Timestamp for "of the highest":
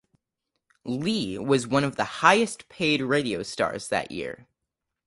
1.83-2.67